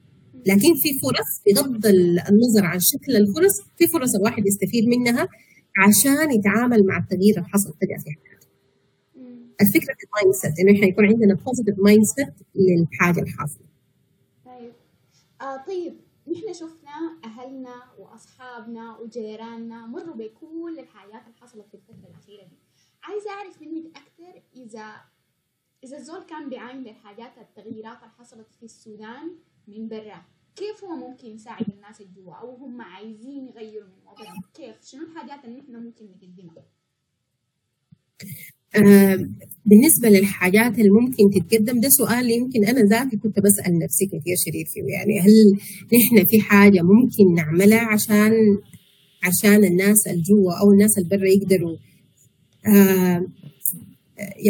[0.47, 1.86] لكن في فرص بغض
[2.29, 5.27] النظر عن شكل الفرص في فرص الواحد يستفيد منها
[5.88, 8.47] عشان يتعامل مع التغيير اللي حصل فجأة في حياته.
[9.62, 13.67] الفكرة في ال mindset إنه إحنا يكون عندنا positive mindset للحاجه الحاصله.
[14.45, 14.73] طيب
[15.41, 15.93] آه طيب
[16.31, 22.57] نحن شفنا أهلنا وأصحابنا وجيراننا مروا بكل الحاجات اللي حصلت في الفترة الأخيرة دي.
[23.03, 24.95] عايزه أعرف منك أكثر اذا
[25.83, 29.36] إذا الزول كان بيعاين للحاجات التغييرات اللي حصلت في السودان
[29.67, 30.21] من برا
[30.57, 35.45] كيف هو ممكن يساعد الناس الجوا؟ أو هم عايزين يغيروا من وضعهم؟ كيف؟ شنو الحاجات
[35.45, 36.63] اللي إحنا ممكن نقدمها؟
[38.75, 39.29] آه
[39.65, 44.67] بالنسبة للحاجات اللي ممكن تتقدم ده سؤال يمكن أنا ذاتي كنت بسأل نفسي كثير شريف
[44.73, 44.93] فيه.
[44.93, 45.31] يعني هل
[45.97, 48.31] نحن في حاجة ممكن نعملها عشان
[49.23, 51.77] عشان الناس الجوا أو الناس البرة يقدروا؟
[52.67, 53.25] آه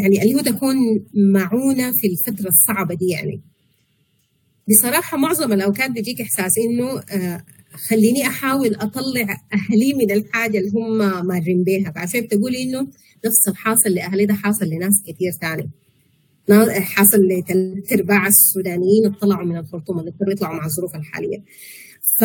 [0.02, 0.76] يعني اللي هو تكون
[1.34, 3.42] معونة في الفترة الصعبة دي يعني.
[4.70, 7.44] بصراحة معظم الأوقات بيجيك إحساس إنه آه
[7.90, 11.92] خليني أحاول أطلع أهلي من الحاجة اللي هم مارين بيها.
[11.92, 12.82] فعشان بتقولي إنه
[13.26, 15.70] نفس الحاصل لأهلي ده حاصل لناس كثير ثاني
[16.82, 21.38] حاصل لثلاث ارباع السودانيين اللي طلعوا من الخرطوم اللي اضطروا يطلعوا مع الظروف الحالية.
[22.20, 22.24] ف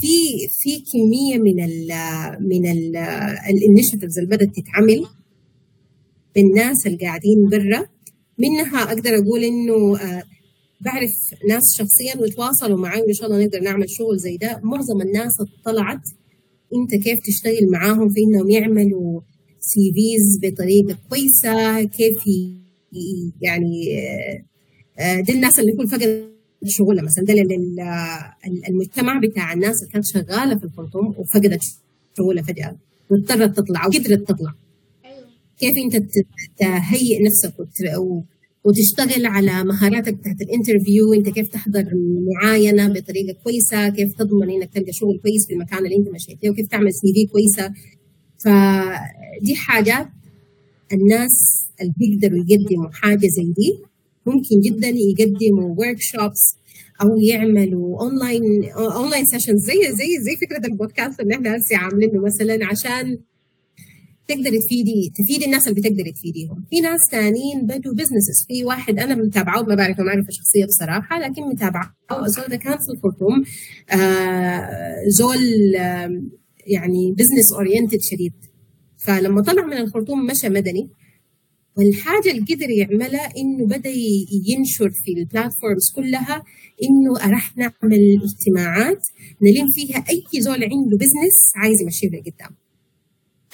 [0.00, 0.16] في
[0.58, 1.88] في كمية من ال
[2.40, 2.66] من
[3.50, 5.06] الانشيتيفز اللي بدأت تتعمل
[6.34, 7.86] بالناس اللي قاعدين برا.
[8.38, 10.22] منها أقدر أقول إنه آه
[10.80, 11.10] بعرف
[11.48, 14.60] ناس شخصيا وتواصلوا معي وان شاء الله نقدر نعمل شغل زي ده.
[14.64, 16.02] معظم الناس اطلعت.
[16.76, 19.20] أنت كيف تشتغل معاهم في إنهم يعملوا
[19.60, 22.22] CVs بطريقة كويسة؟ كيف
[23.42, 23.98] يعني
[24.98, 26.30] آه، دي الناس اللي يكون فقد
[26.64, 27.24] شغلها مثلا.
[27.24, 27.34] ده
[28.68, 31.60] المجتمع بتاع الناس اللي كانت شغالة في الخرطوم وفقدت
[32.18, 32.76] شغلها فجأة.
[33.10, 34.54] واضطرت تطلع وقدرت تطلع.
[35.04, 35.26] أيوة.
[35.58, 36.06] كيف أنت
[36.58, 37.54] تهيئ نفسك
[38.64, 41.84] وتشتغل على مهاراتك بتاعت ال interview انت كيف تحضر
[42.34, 46.50] معاينه بطريقة كويسة كيف تضمن إنك تلقى شغل كويس في المكان اللي أنت مشيت فيه
[46.50, 47.72] وكيف تعمل CV كويسة.
[48.44, 50.08] فدي حاجات
[50.92, 51.30] الناس
[51.80, 53.78] اللي بيقدروا يقدموا حاجة زي دي
[54.26, 56.54] ممكن جدا يقدموا workshops
[57.02, 58.64] أو يعملوا online
[58.96, 63.18] online sessions زي زي زي فكرة البودكاست اللي إحنا هسه عاملينه مثلا عشان
[64.34, 66.64] تقدر تفيدي تفيدي الناس اللي بتقدر تفيديهم.
[66.70, 71.42] في ناس ثانيين بدوا businesses في واحد أنا متابعه ما بعرفه معرفه شخصيه بصراحة لكن
[71.42, 71.94] متابعه
[72.26, 73.44] زول ده كان في الخرطوم
[74.00, 74.68] آه
[75.18, 76.22] زول آه
[76.66, 78.32] يعني business oriented شديد.
[78.98, 80.90] فلما طلع من الخرطوم مشى مدني.
[81.76, 83.92] والحاجة اللي قدر يعملها إنه بدأ
[84.48, 86.42] ينشر في ال platforms كلها
[86.82, 89.02] إنه راح نعمل اجتماعات
[89.42, 92.56] نلم فيها أي زول عنده business عايز يمشيه لقدام.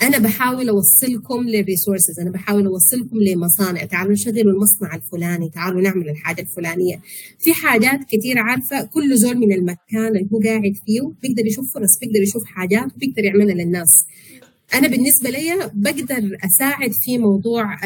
[0.03, 3.85] أنا بحاول أوصلكم لل resources أنا بحاول أوصلكم لمصانع.
[3.85, 7.01] تعالوا نشغلوا المصنع الفلاني تعالوا نعمل الحاجة الفلانية.
[7.39, 11.99] في حاجات كثير عارفة كل زول من المكان اللي هو قاعد فيه بيقدر يشوف فرص
[12.01, 13.89] بيقدر يشوف حاجات بيقدر يعملها للناس.
[14.75, 17.77] أنا بالنسبة لي بقدر أساعد في موضوع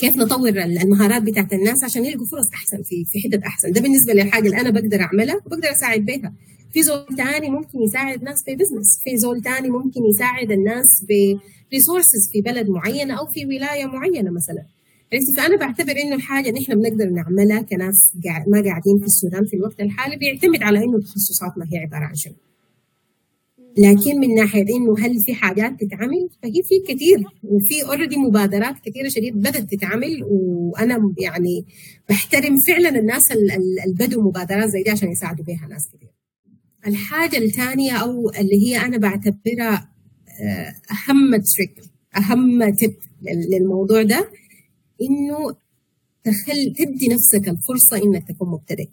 [0.00, 3.72] كيف نطور المهارات بتاعت الناس عشان يلقوا فرص أحسن في في حتت أحسن.
[3.72, 6.32] ده بالنسبة للحاجة اللي أنا بقدر أعملها وبقدر أساعد بيها.
[6.72, 11.20] في زول تاني ممكن يساعد الناس في business في زول تاني ممكن يساعد الناس ب
[11.20, 14.62] resources في بلد معينة أو في ولاية معينة مثلا.
[15.12, 18.12] عرفتي فانا بعتبر إنه الحاجة اللي إحنا بنقدر نعملها كناس
[18.46, 22.34] ما قاعدين في السودان في الوقت الحالي بيعتمد على إنه تخصصاتنا هي عبارة عن شنو.
[23.78, 29.08] لكن من ناحية إنه هل في حاجات تتعمل؟ فهي في كثير وفي اوريدي مبادرات كثيره
[29.08, 31.64] شديد بدأت تتعمل وأنا يعني
[32.08, 36.09] بحترم فعلا الناس اللي بدوا مبادرات زي دي عشان يساعدوا بها ناس كثير.
[36.86, 39.90] الحاجة الثانية أو اللي هي أنا بعتبرها
[40.42, 41.80] آه، أهم تريك
[42.16, 43.08] أهم تip
[43.50, 44.30] للموضوع ده
[45.02, 45.56] إنه
[46.24, 48.88] تخل تدي نفسك الفرصة إنك تكون مبتدئ.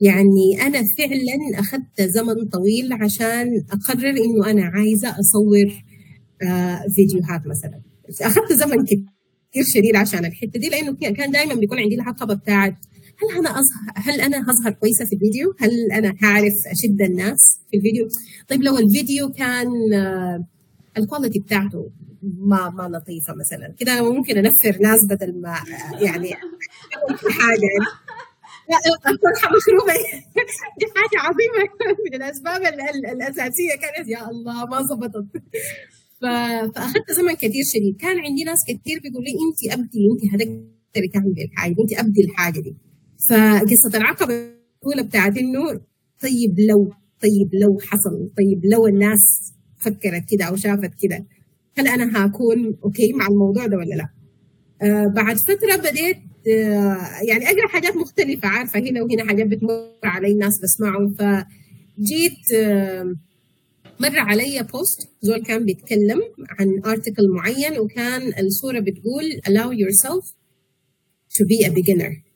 [0.00, 5.84] يعني أنا فعلا أخذت زمن طويل عشان أقرر إنه أنا عايزة أصور
[6.42, 7.80] آه فيديوهات مثلا.
[8.20, 12.74] أخذت زمن كثير شديد عشان الحتة دي لأنه كان دائما بيكون عندي العقبة بتاعت
[13.22, 17.38] هل أنا أظهر هل أنا هظهر كويسة في الفيديو؟ هل أنا هعرف أشد الناس
[17.70, 18.08] في الفيديو؟
[18.48, 20.44] طيب لو الفيديو كان آه
[20.98, 21.90] الكواليتي بتاعته
[22.22, 23.74] ما ما لطيفة مثلا.
[23.78, 25.48] كده أنا ممكن أنفر ناس بدل ما
[26.00, 27.60] يعني حاجة.
[27.70, 27.78] يعني
[28.70, 28.76] لا
[29.10, 29.92] الفرحه مخروبه
[30.78, 31.70] دي حاجة عظيمة.
[32.10, 32.62] من الأسباب
[33.12, 35.26] الأساسية كانت يا الله ما ظبطت.
[36.22, 37.96] فأخذت زمن كثير شديد.
[37.96, 42.60] كان عندي ناس كثير بيقولوا لي انت أبدي انت هتقدري تعملي الحاجة انت أبدي الحاجة
[42.60, 42.76] دي.
[43.28, 45.72] فقصة العقبة الأولى بتاعت إنه
[46.22, 51.24] طيب لو طيب لو حصل طيب لو الناس فكرت كده أو شافت كده
[51.78, 54.08] هل أنا هكون okay مع الموضوع ده ولا لا؟
[54.82, 56.16] آه بعد فترة بديت
[56.48, 63.14] آه يعني أقرأ حاجات مختلفة عارفة هنا وهنا حاجات بتمر علي ناس بسمعهم فجيت آه
[64.00, 66.20] مر علي post زول كان بيتكلم
[66.58, 70.24] عن article معين وكان الصورة بتقول allow yourself
[71.36, 72.29] to be a beginner.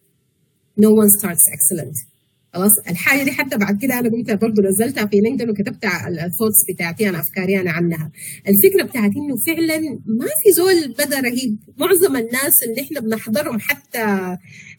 [0.81, 2.15] No one starts excellent.
[2.55, 6.61] خلاص؟ الحاجة دي حتى بعد كده أنا قلت برضه نزلتها في LinkedIn وكتبت ال thoughts
[6.75, 8.11] بتاعتي أنا أفكاري أنا عنها.
[8.49, 11.57] الفكرة بتاعت إنه فعلا ما في زول بدا رهيب.
[11.79, 13.99] معظم الناس اللي إحنا بنحضرهم حتى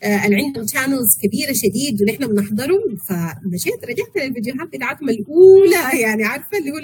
[0.04, 6.58] آه اللي عندهم channels كبيرة شديد ونحن بنحضرهم فمشيت رجعت للفيديوهات بتاعتهم الأولى يعني عارفة
[6.58, 6.78] اللي هو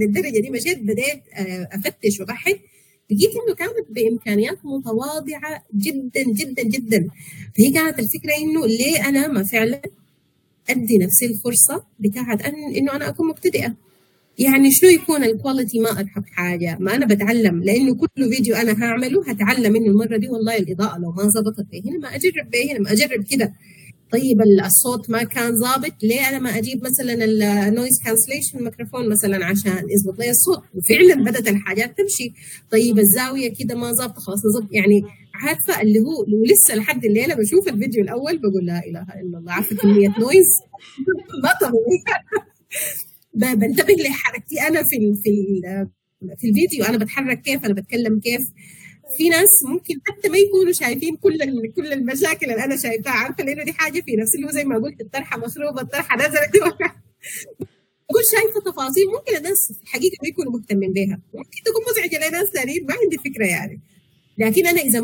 [0.00, 2.54] للدرجة دي مشيت بديت آه أفتش وبحث
[3.12, 7.08] لقيت إنه كانت بامكانيات متواضعة جدا جدا جدا.
[7.58, 9.82] فهي كانت الفكرة إنه ليه أنا ما فعلا
[10.70, 13.74] أدي نفسي الفرصة بتاعت أن إنه أنا أكون مبتدئة.
[14.38, 18.84] يعني شنو يكون ال quality ما ارهب حاجة؟ ما أنا بتعلم لأنه كل فيديو أنا
[18.84, 22.92] هعمله هتعلم انه المرة دي والله الإضاءة لو ما ظبطت هنا ما أجرب هنا ما
[22.92, 23.52] أجرب كده.
[24.12, 27.24] طيب الصوت ما كان ظابط ليه أنا ما أجيب مثلا
[27.68, 32.32] ال noise cancellation الميكروفون مثلا عشان يظبط لي الصوت؟ وفعلا بدأت الحاجات تمشي.
[32.70, 35.02] طيب الزاوية كده ما ظابطه خلاص نظبط يعني
[35.34, 39.52] عارفة اللي هو ولسه لحد الليلة بشوف الفيديو الأول بقول لا إله إلا الله.
[39.52, 40.46] عارفة كمية نويز
[41.44, 41.98] ما طبيعي.
[43.60, 45.32] بنتبه لحركتي أنا في في
[46.38, 46.84] في الفيديو.
[46.84, 48.40] أنا بتحرك كيف؟ أنا بتكلم كيف؟
[49.16, 51.38] في ناس ممكن حتى ما يكونوا شايفين كل
[51.76, 54.78] كل المشاكل اللي أنا شايفاها عارفة؟ لأنه دي حاجة في نفسي اللي هو زي ما
[54.78, 56.52] قلت الطرحة مخروبه الطرحة نزلت.
[58.12, 62.86] كل شايفة تفاصيل ممكن الناس الحقيقة ما يكونوا مهتمين بها ممكن تكون مزعجة لناس ثانيين
[62.86, 63.80] ما عندي فكرة يعني.
[64.38, 65.00] لكن أنا إذا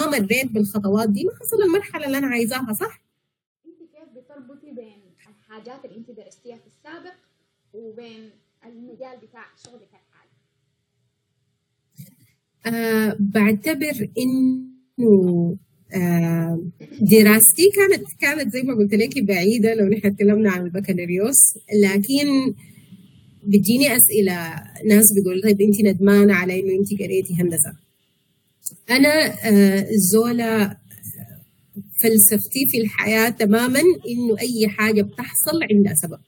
[0.00, 3.02] ما مريت بالخطوات دي ما حصل المرحلة اللي أنا عايزاها صح؟
[3.66, 7.14] أنت كيف بتربطي بين الحاجات اللي أنت درستيها في السابق
[7.72, 8.30] وبين
[8.64, 10.07] المجال بتاع شغلك؟
[12.66, 15.56] آه بعتبر إنه
[15.94, 16.62] آه
[17.00, 21.36] دراستي كانت كانت زي ما قلت لك بعيدة لو نحن تكلمنا عن البكالوريوس
[21.82, 22.54] لكن
[23.46, 24.54] بتجيني أسئلة
[24.86, 27.72] ناس بيقولوا طيب انت ندمانة على إنه انت قريتي هندسة.
[28.90, 30.76] أنا آه زولا
[32.02, 36.18] فلسفتي في الحياة تماما إنه أي حاجة بتحصل عندها سبب.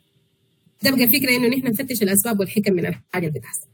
[0.83, 3.66] ده بقى الفكرة إنه نحن نفتش الأسباب والحكم من الحاجة اللي بتحصل.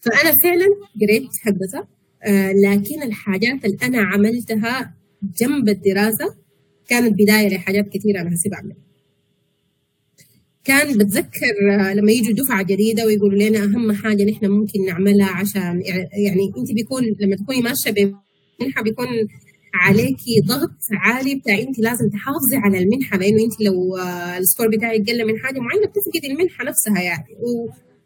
[0.00, 0.66] فأنا فعلا
[1.02, 1.86] قريت هندسه
[2.24, 4.94] آه لكن الحاجات اللي أنا عملتها
[5.40, 6.34] جنب الدراسة
[6.88, 8.76] كانت بداية لحاجات كثيرة أنا هسي بعملها
[10.64, 11.54] كان بتذكر
[11.94, 15.82] لما يجوا دفعة جديدة ويقولوا لنا أهم حاجة نحن ممكن نعملها عشان
[16.24, 19.06] يعني أنت بيكون لما تكوني ماشية بمنحه بيكون
[19.74, 23.98] عليكي ضغط عالي بتاع أنت لازم تحافظي على المنحة لأنه أنت لو
[24.38, 27.24] ال score بتاعك قل من حاجة معينة بتفقدي المنحة نفسها يعني.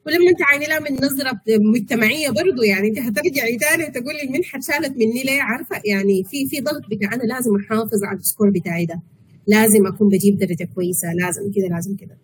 [0.06, 1.40] ولما تعايني لها من نظرة
[1.74, 6.60] مجتمعية برضه يعني انت هترجعي تاني وتقولي المنحة اتشالت مني ليه؟ عارفة؟ يعني في في
[6.60, 9.02] ضغط بتاع أنا لازم أحافظ على ال score بتاعي ده.
[9.46, 12.18] لازم أكون بجيب درجة كويسة لازم كده لازم كده.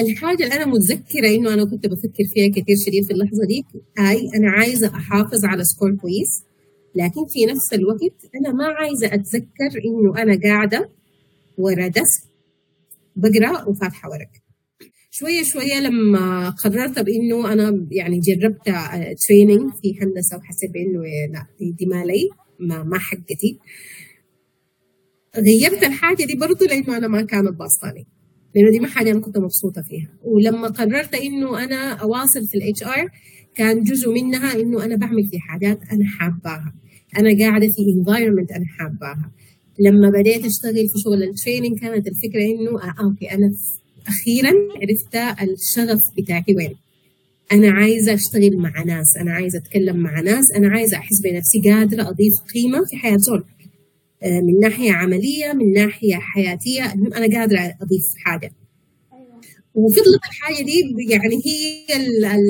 [0.00, 3.64] الحاجة اللي أنا متذكرة إنه أنا كنت بفكر فيها كثير شديد في اللحظة دي
[3.98, 6.42] هاي أنا عايزة أحافظ على score كويس
[6.94, 10.90] لكن في نفس الوقت أنا ما عايزة أتذكر إنه أنا قاعدة
[11.58, 12.22] ورا desk
[13.16, 14.49] بقرأ وفاتحة ورق.
[15.20, 18.64] شوية شوية لما قررت بإنه أنا يعني جربت
[19.28, 21.00] training في هندسة وحسيت بإنه
[21.32, 22.28] لا دي, دي ما لي
[22.60, 23.58] ما, ما حقتي.
[25.36, 28.06] غيرت الحاجة دي برضه لأنه أنا ما كانت passion ي
[28.54, 30.10] لأنه دي ما حاجة أنا كنت مبسوطة فيها.
[30.24, 33.08] ولما قررت إنه أنا أواصل في ال HR
[33.54, 36.74] كان جزء منها إنه أنا بعمل في حاجات أنا حاباها.
[37.18, 39.32] أنا قاعدة في environment أنا حاباها.
[39.80, 43.50] لما بديت أشتغل في شغل ال training كانت الفكرة إنه آه okay أنا
[44.10, 46.74] أخيرا عرفت الشغف بتاعي وين.
[47.52, 52.02] أنا عايزة أشتغل مع ناس أنا عايزة أتكلم مع ناس أنا عايزة أحس بنفسي قادرة
[52.02, 53.44] أضيف قيمة في حياة زول.
[54.24, 58.50] من ناحية عملية من ناحية حياتية أنا قادرة أضيف حاجة.
[59.74, 61.96] وفضلت الحاجة دي يعني هي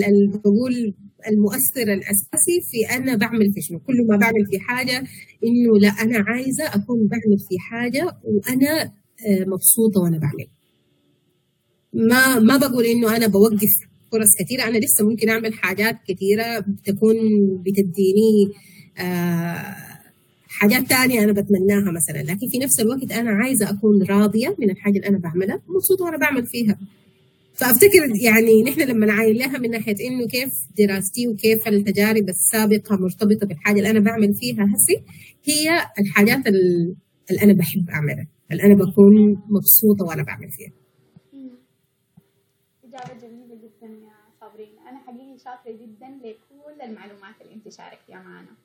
[0.08, 0.94] اللي بقول
[1.28, 3.78] المؤثر الأساسي في أنا بعمل في شنو.
[3.78, 4.98] كل ما بعمل في حاجة
[5.46, 8.92] إنه لا أنا عايزة أكون بعمل في حاجة وأنا
[9.46, 10.46] مبسوطة وأنا بعمل.
[11.92, 13.72] ما ما بقول إنه أنا بوقف
[14.12, 14.62] فرص كثيرة.
[14.62, 17.16] أنا لسه ممكن أعمل حاجات كثيرة تكون
[17.66, 18.52] بتديني
[18.98, 19.76] آه
[20.48, 22.22] حاجات تانية أنا بتمناها مثلا.
[22.32, 26.16] لكن في نفس الوقت أنا عايزة أكون راضية من الحاجة اللي أنا بعملها مبسوطة وأنا
[26.18, 26.78] بعمل فيها.
[27.54, 33.46] فأفتكر يعني نحن لما نعاين لها من ناحية إنه كيف دراستي وكيف التجارب السابقة مرتبطة
[33.46, 35.02] بالحاجة اللي أنا بعمل فيها هسي
[35.44, 40.79] هي الحاجات اللي أنا بحب أعملها اللي أنا بكون مبسوطة وأنا بعمل فيها.
[42.94, 48.56] اجابه جميله جدا يا صابرين، أنا حقيقي شاطرة جدا لكل المعلومات اللي أنت شاركتيها معنا.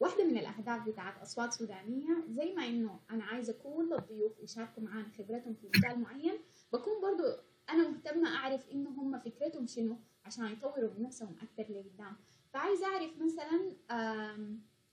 [0.00, 5.08] واحدة من الأهداف بتاعت أصوات سودانية زي ما إنه أنا عايزة كل الضيوف يشاركوا معانا
[5.18, 6.38] خبرتهم في مجال معين
[6.72, 7.22] بكون برضو
[7.70, 12.16] أنا مهتمة أعرف انه هم فكرتهم شنو عشان يطوروا من نفسهم أكثر لقدام
[12.52, 13.76] فعايزة أعرف مثلا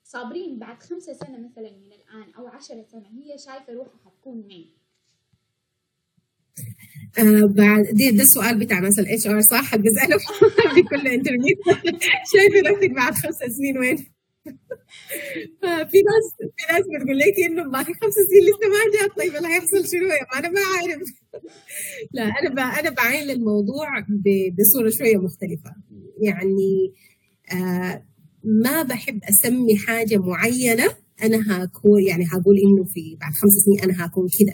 [0.03, 4.73] صابرين بعد خمسة سنة مثلا من الآن أو عشرة سنة هي شايفة روحها حتكون مين؟
[7.19, 10.17] آه بعد دي ده السؤال بتاع مثلا ال HR صح؟ بساله
[10.75, 11.55] في كل interview
[12.33, 13.97] شايفه نفسك بعد خمس سنين وين؟
[15.91, 19.47] في ناس في ناس بتقول لك إنه في خمس سنين لسه ما جات طيب اللي
[19.47, 21.01] هيحصل شنو؟ يا أنا ما عارف.
[22.13, 23.87] لا أنا أنا بعين للموضوع
[24.59, 25.71] بصورة شوية مختلفة.
[26.21, 26.93] يعني
[27.53, 28.05] آه
[28.43, 30.87] ما بحب أسمي حاجة معينة
[31.23, 34.53] أنا هكون يعني هقول إنه في بعد خمس سنين أنا هكون كده.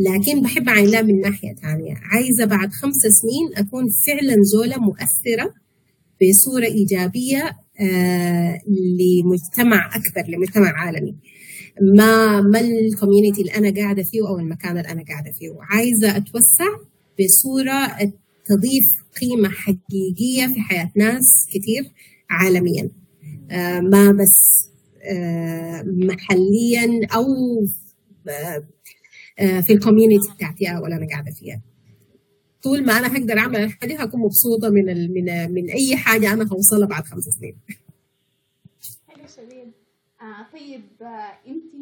[0.00, 5.54] لكن بحب لها من ناحية ثانية عايزة بعد خمس سنين أكون فعلا زولة مؤثرة
[6.22, 8.58] بصورة إيجابية آه
[9.00, 11.14] لمجتمع أكبر لمجتمع عالمي.
[11.96, 15.50] ما ما الكوميونتي اللي أنا قاعدة فيه أو المكان اللي أنا قاعدة فيه.
[15.60, 16.68] عايزة أتوسع
[17.20, 17.86] بصورة
[18.44, 18.88] تضيف
[19.20, 21.92] قيمة حقيقية في حياة ناس كثير
[22.30, 22.90] عالميا.
[23.50, 24.68] آه ما بس
[25.04, 27.26] آه محليا أو
[29.66, 31.60] في الكوميونتي بتاعتي أو اللي أنا قاعدة فيها
[32.62, 36.88] طول ما أنا هقدر أعمل الحاجة هكون مبسوطة من من من أي حاجة أنا هوصلها
[36.88, 37.56] بعد خمس سنين.
[39.08, 39.72] حلو شديد.
[40.22, 41.72] آه طيب آه انت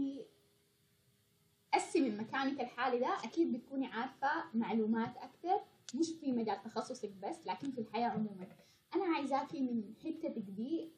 [1.74, 5.60] قسمي مكانك الحالي ده أكيد بتكوني عارفة معلومات أكثر
[5.94, 8.46] مش في مجال تخصصك بس لكن في الحياة عموما.
[8.94, 10.88] أنا عايزاكي من حتتك دي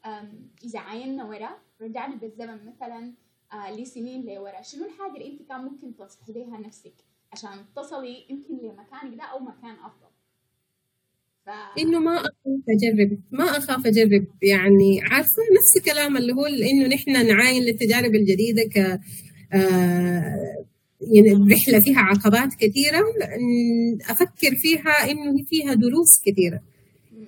[0.65, 1.49] إذا عاينا ورا
[1.81, 3.13] رجعنا بالزمن مثلا
[3.53, 4.61] آه لسنين لورا.
[4.61, 6.33] شنو الحاجة اللي أنت كان ممكن تنصحي
[6.67, 6.93] نفسك؟
[7.33, 10.11] عشان تصلي يمكن لمكانك ده أو مكان أفضل.
[11.45, 11.49] ف...
[11.79, 13.19] إنه ما أخاف أجرب.
[13.31, 14.27] ما أخاف أجرب.
[14.43, 18.77] يعني عارفة نفس الكلام اللي هو إنه نحن نعاين للتجارب الجديدة ك
[19.53, 20.65] آه
[21.01, 23.03] يعني رحلة فيها عقبات كثيرة
[24.09, 26.61] أفكر فيها إنه فيها دروس كثيرة.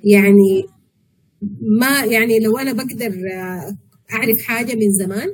[0.03, 0.65] يعني
[1.79, 3.13] ما يعني لو أنا بقدر
[4.13, 5.29] أعرف حاجة من زمان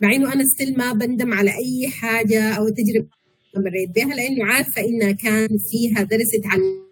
[0.00, 3.08] مع إنه أنا ستيل ما بندم على أي حاجة أو تجربة
[3.56, 6.88] مريت بها لأنه عارفة انها كان فيها درس اتعلم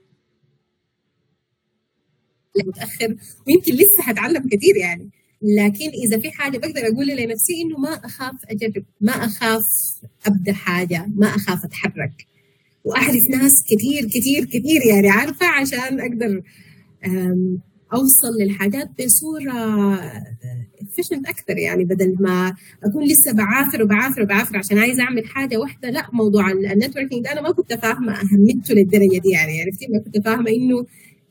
[2.66, 5.11] متأخر ويمكن لسه حتعلم كثير يعني.
[5.42, 9.62] لكن إذا في حاجة بقدر أقول لنفسي إنه ما أخاف أجرب ما أخاف
[10.26, 12.26] أبدأ حاجة ما أخاف أتحرك.
[12.84, 16.42] واعرف ناس كثير كثير كثير يعني عارفة عشان أقدر
[17.93, 19.95] أوصل للحاجات بصورة
[20.82, 25.91] efficient أكثر يعني بدل ما أكون لسه بعافر وبعافر وبعافر عشان عايزة أعمل حاجة واحدة
[25.91, 29.99] لا موضوع ال networking ده أنا ما كنت فاهمة أهميته للدرجة دي يعني عرفتي؟ ما
[30.05, 30.87] كنت فاهمة إنه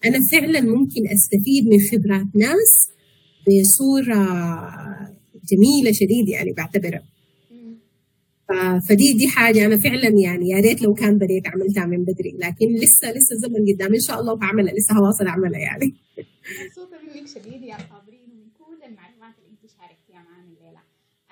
[0.05, 2.89] أنا فعلا ممكن أستفيد من خبرات ناس
[3.47, 4.25] بصورة
[5.51, 7.03] جميلة شديد يعني بعتبرها.
[8.89, 12.65] فدي دي حاجة أنا فعلا يعني يا ريت لو كان بديت عملتها من بدري لكن
[12.75, 13.93] لسه لسه الزمن قدام.
[13.93, 15.93] إن شاء الله هعملها لسه هواصل اعملها يعني.
[16.65, 20.81] مبسوطه منك شديد يا صابرين ومن كل المعلومات اللي أنت شاركتيها معنا الليلة.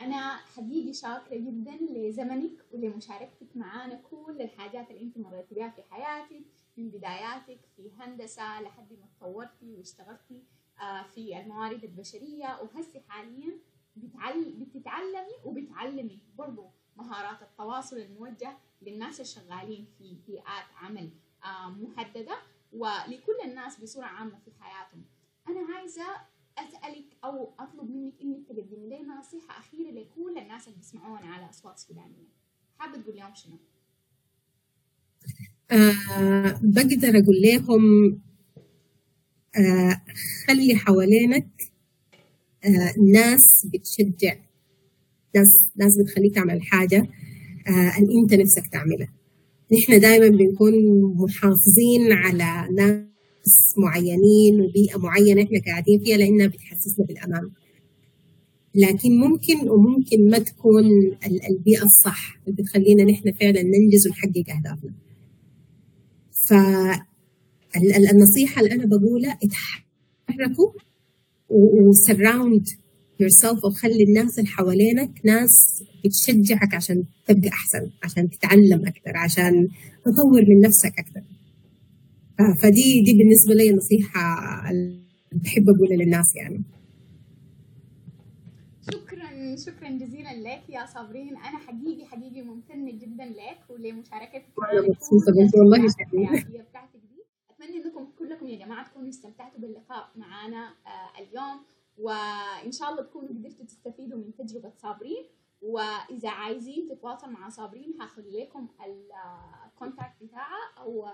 [0.01, 6.45] أنا حقيقي شاكرة جدا لزمنك ولمشاركتك معانا كل الحاجات اللي أنت مريتي بها في حياتك
[6.77, 10.43] من بداياتك في هندسة لحد ما تطورتي واشتغلتي
[10.81, 12.47] آه، في الموارد البشرية.
[12.61, 13.51] وهسي حاليا
[13.95, 16.65] بتتعلمي وبتعلمي برضو.
[16.97, 21.09] مهارات التواصل الموجه للناس الشغالين في بيئات عمل
[21.43, 22.37] آه، محددة
[22.73, 25.03] ولكل الناس بصورة عامة في حياتهم.
[25.47, 26.03] أنا عايزة
[26.57, 31.79] أسألك أو أطلب منك إنك تقدمي لي نصيحة أخيرة لكل الناس اللي بيسمعونا على أصوات
[31.79, 32.27] سودانية.
[32.79, 33.57] حابة تقول لهم شنو؟
[35.71, 38.11] آه بقدر أقول لهم
[39.55, 40.01] آه
[40.47, 41.71] خلي حوالينك
[42.65, 44.35] آه ناس بتشجع.
[45.35, 46.97] ناس ناس بتخليك تعمل حاجة
[47.67, 49.13] آه أن أنت نفسك تعملها.
[49.73, 50.73] نحن دائما بنكون
[51.15, 57.49] محافظين على ناس معينين وبيئة معينة إحنا قاعدين فيها لأنها بتحسسنا بالأمان.
[58.75, 60.83] لكن ممكن وممكن ما تكون
[61.49, 64.93] البيئة الصح اللي بتخلينا نحن فعلا ننجز ونحقق أهدافنا.
[67.73, 70.71] فالنصيحة اللي أنا بقولها اتحركوا
[71.49, 72.67] وسراوند
[73.23, 79.67] yourself وخلي الناس اللي حوالينك ناس بتشجعك عشان تبقى أحسن عشان تتعلم أكثر عشان
[80.05, 81.21] تطور من نفسك أكثر
[82.61, 84.23] فدي دي بالنسبة لي نصيحة
[85.33, 86.63] بحب أقولها للناس يعني.
[88.91, 91.27] شكرا شكرا جزيلا لك يا صابرين.
[91.37, 94.45] أنا حقيقي حقيقي ممتنة جدا لك ولمشاركتك
[94.89, 95.77] مبسوطة والله
[96.69, 97.21] بتاعتك دي.
[97.49, 101.57] أتمنى إنكم كلكم يا جماعة تكونوا استمتعتوا باللقاء معنا آه اليوم.
[102.03, 105.25] وإن شاء الله تكونوا قدرتوا تستفيدوا من تجربة صابرين.
[105.61, 111.07] وإذا عايزين تتواصل مع صابرين هخلي لكم الكونتاكت بتاعها أو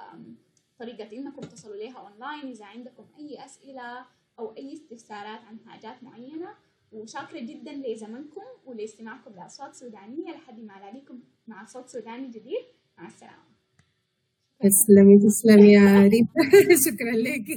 [0.80, 4.06] طريقة إنكم تصلوا لها اونلاين إذا عندكم أي أسئلة
[4.40, 6.50] أو أي استفسارات عن حاجات معينة.
[6.92, 10.32] وشاكرة جدا لزمنكم ولاستماعكم لأصوات سودانية.
[10.32, 12.66] لحد ما ألاقيكم مع صوت سوداني جديد.
[12.98, 13.50] مع السلامة.
[14.60, 16.42] تسلمي تسلمي يا ريتا.
[16.86, 17.48] شكرا لك.